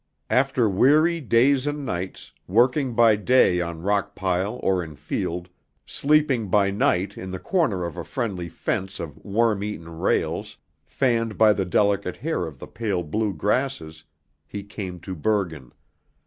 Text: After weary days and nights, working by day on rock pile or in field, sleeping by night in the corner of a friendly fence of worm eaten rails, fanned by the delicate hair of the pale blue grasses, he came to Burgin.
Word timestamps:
After 0.31 0.67
weary 0.67 1.21
days 1.21 1.67
and 1.67 1.85
nights, 1.85 2.31
working 2.47 2.95
by 2.95 3.15
day 3.15 3.61
on 3.61 3.83
rock 3.83 4.15
pile 4.15 4.59
or 4.63 4.83
in 4.83 4.95
field, 4.95 5.47
sleeping 5.85 6.47
by 6.49 6.71
night 6.71 7.19
in 7.19 7.29
the 7.29 7.37
corner 7.37 7.85
of 7.85 7.97
a 7.97 8.03
friendly 8.03 8.49
fence 8.49 8.99
of 8.99 9.23
worm 9.23 9.61
eaten 9.63 9.99
rails, 9.99 10.57
fanned 10.87 11.37
by 11.37 11.53
the 11.53 11.65
delicate 11.65 12.17
hair 12.17 12.47
of 12.47 12.57
the 12.57 12.65
pale 12.65 13.03
blue 13.03 13.31
grasses, 13.31 14.03
he 14.47 14.63
came 14.63 14.99
to 15.01 15.13
Burgin. 15.13 15.71